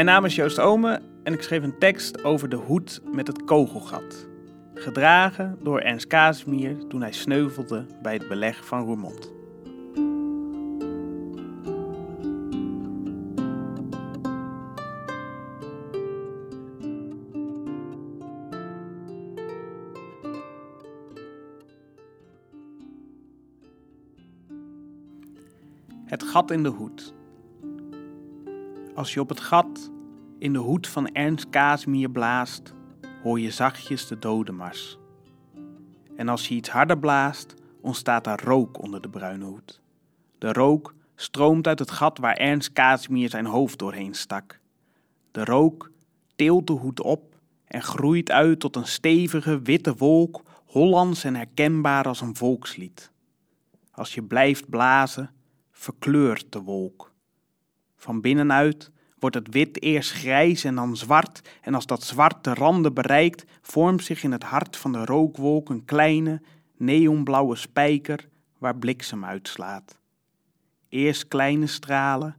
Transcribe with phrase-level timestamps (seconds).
[0.00, 3.44] Mijn naam is Joost Ome en ik schreef een tekst over de hoed met het
[3.44, 4.28] kogelgat.
[4.74, 9.32] Gedragen door Ernst Casimir toen hij sneuvelde bij het beleg van Roermond.
[26.04, 27.14] Het gat in de hoed.
[28.94, 29.90] Als je op het gat
[30.38, 32.74] in de hoed van Ernst Casimir blaast,
[33.22, 34.98] hoor je zachtjes de dodenmars.
[36.16, 39.80] En als je iets harder blaast, ontstaat er rook onder de bruine hoed.
[40.38, 44.60] De rook stroomt uit het gat waar Ernst Casimir zijn hoofd doorheen stak.
[45.30, 45.90] De rook
[46.36, 52.04] teelt de hoed op en groeit uit tot een stevige witte wolk, Hollands en herkenbaar
[52.04, 53.10] als een volkslied.
[53.90, 55.30] Als je blijft blazen,
[55.70, 57.09] verkleurt de wolk.
[58.00, 62.54] Van binnenuit wordt het wit eerst grijs en dan zwart, en als dat zwart de
[62.54, 66.42] randen bereikt, vormt zich in het hart van de rookwolk een kleine,
[66.76, 68.28] neonblauwe spijker
[68.58, 69.98] waar bliksem uitslaat.
[70.88, 72.36] Eerst kleine stralen,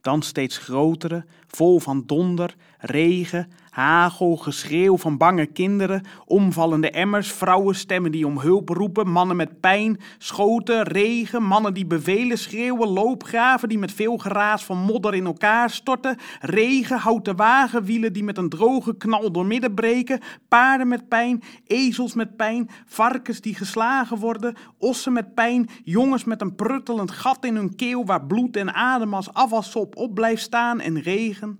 [0.00, 8.12] dan steeds grotere, vol van donder, regen, hagel, geschreeuw van bange kinderen, omvallende emmers, vrouwenstemmen
[8.12, 13.78] die om hulp roepen, mannen met pijn, schoten, regen, mannen die bevelen schreeuwen, loopgraven die
[13.78, 18.96] met veel geraas van modder in elkaar storten, regen, houten wagenwielen die met een droge
[18.96, 25.34] knal doormidden breken, paarden met pijn, ezels met pijn, varkens die geslagen worden, ossen met
[25.34, 29.96] pijn, jongens met een pruttelend gat in hun keel waar bloed en adem als afwassop
[29.96, 31.58] op blijft staan en regen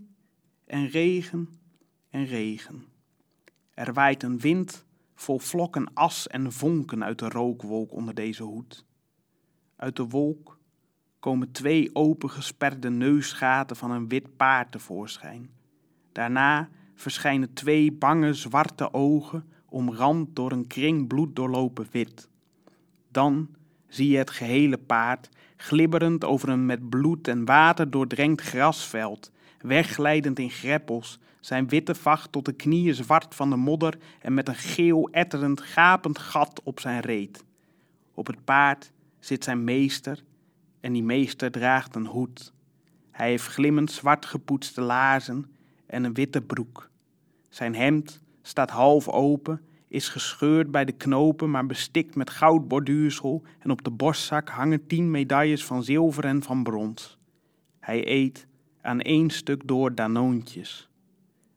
[0.67, 1.63] en regen
[2.15, 2.85] en regen.
[3.71, 4.85] Er waait een wind
[5.15, 8.85] vol vlokken as en vonken uit de rookwolk onder deze hoed.
[9.77, 10.59] Uit de wolk
[11.19, 15.51] komen twee opengesperde neusgaten van een wit paard tevoorschijn.
[16.13, 22.29] Daarna verschijnen twee bange zwarte ogen, omrand door een kring bloed doorlopen wit.
[23.11, 23.49] Dan
[23.87, 29.33] zie je het gehele paard glibberend over een met bloed en water doordrenkt grasveld,
[29.65, 34.49] wegglijdend in greppels, zijn witte vacht tot de knieën zwart van de modder en met
[34.49, 37.45] een geel, etterend, gapend gat op zijn reet.
[38.15, 40.23] Op het paard zit zijn meester
[40.81, 42.53] en die meester draagt een hoed.
[43.11, 45.47] Hij heeft glimmend zwart gepoetste laarzen
[45.87, 46.91] en een witte broek.
[47.49, 53.71] Zijn hemd staat half open, is gescheurd bij de knopen, maar bestikt met goudborduursel en
[53.71, 57.19] op de borstzak hangen tien medailles van zilver en van brons.
[57.81, 58.47] Hij eet
[58.85, 60.89] aan één stuk door danoontjes.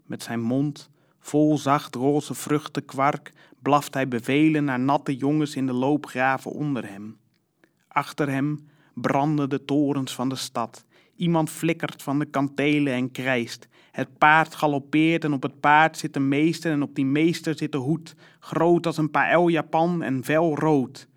[0.05, 0.89] Met zijn mond
[1.19, 7.17] vol zacht roze vruchtenkwark blaft hij bevelen naar natte jongens in de loopgraven onder hem.
[7.87, 10.85] Achter hem branden de torens van de stad.
[11.15, 13.67] Iemand flikkert van de kantelen en krijst.
[13.91, 17.71] Het paard galoppeert en op het paard zit een meester en op die meester zit
[17.71, 21.07] de hoed, groot als een paëljapan en velrood.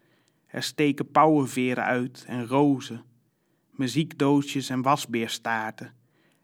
[0.47, 3.04] Er steken pauwenveren uit en rozen,
[3.70, 5.99] muziekdoosjes en wasbeerstaarten.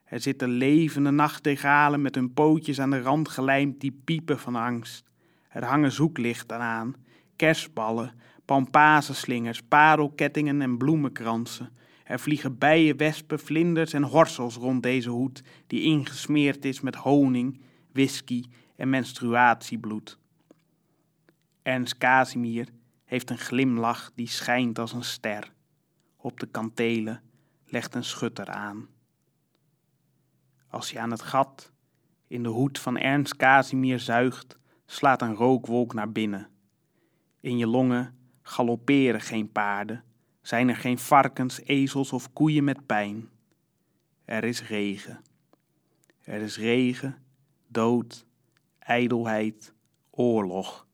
[0.06, 5.11] Er zitten levende nachtegalen met hun pootjes aan de rand gelijmd die piepen van angst.
[5.49, 6.94] Er hangen zoeklichten aan,
[7.37, 8.12] kerstballen,
[8.44, 11.71] pampazenslingers, parelkettingen en bloemenkransen.
[12.05, 17.61] Er vliegen bijen, wespen, vlinders en horsels rond deze hoed, die ingesmeerd is met honing,
[17.93, 18.44] whisky
[18.77, 20.19] en menstruatiebloed.
[21.62, 22.69] Ernst Casimir
[23.05, 25.53] heeft een glimlach die schijnt als een ster.
[26.17, 27.23] Op de kantelen
[27.65, 28.88] legt een schutter aan.
[30.69, 31.72] Als je aan het gat
[32.27, 36.49] in de hoed van Ernst Casimir zuigt, slaat een rookwolk naar binnen.
[37.41, 40.05] In je longen galopperen geen paarden,
[40.43, 43.28] zijn er geen varkens, ezels of koeien met pijn.
[44.25, 45.21] Er is regen.
[46.22, 47.16] Er is regen,
[47.69, 48.26] dood,
[48.78, 49.75] ijdelheid,
[50.10, 50.87] oorlog.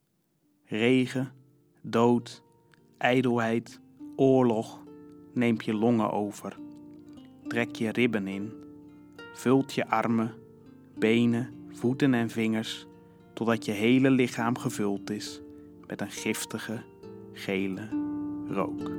[0.65, 1.33] Regen,
[1.81, 2.43] dood,
[2.99, 3.81] ijdelheid,
[4.17, 4.83] oorlog
[5.35, 6.59] neemt je longen over.
[7.47, 8.63] Trek je ribben in
[9.33, 10.35] vult je armen,
[10.99, 12.87] benen, voeten en vingers
[13.33, 15.41] totdat je hele lichaam gevuld is
[15.87, 16.83] met een giftige
[17.33, 17.89] gele
[18.49, 18.91] rook.